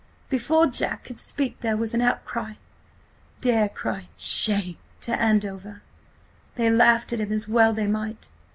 [0.31, 2.53] "Before Jack could speak there was an outcry.
[3.39, 5.83] Dare cried 'Shame!' to Andover.
[6.55, 8.29] They laughed at him, as well they might.